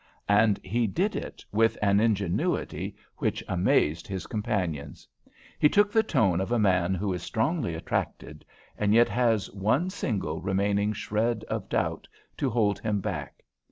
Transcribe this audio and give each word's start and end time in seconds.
And 0.29 0.59
he 0.63 0.87
did 0.87 1.15
it 1.15 1.45
with 1.51 1.77
an 1.79 1.99
ingenuity 1.99 2.95
which 3.17 3.43
amazed 3.47 4.07
his 4.07 4.25
companions. 4.25 5.07
He 5.59 5.69
took 5.69 5.91
the 5.91 6.01
tone 6.01 6.41
of 6.41 6.51
a 6.51 6.57
man 6.57 6.95
who 6.95 7.13
is 7.13 7.21
strongly 7.21 7.75
attracted, 7.75 8.43
and 8.79 8.95
yet 8.95 9.09
has 9.09 9.51
one 9.53 9.91
single 9.91 10.41
remaining 10.41 10.91
shred 10.91 11.43
of 11.49 11.69
doubt 11.69 12.07
to 12.37 12.49
hold 12.49 12.79
him 12.79 12.99
back. 12.99 13.43